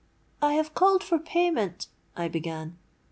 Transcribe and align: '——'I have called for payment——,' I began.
'——'I 0.41 0.53
have 0.55 0.73
called 0.73 1.03
for 1.03 1.19
payment——,' 1.19 1.85
I 2.17 2.27
began. 2.27 2.79